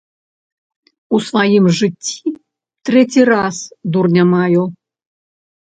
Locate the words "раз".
3.33-3.55